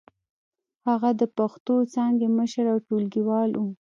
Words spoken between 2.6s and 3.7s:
او ټولګيوال و.